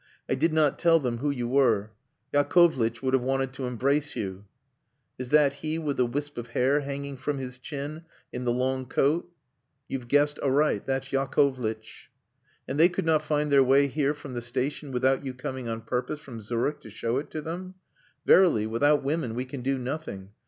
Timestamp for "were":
1.47-1.91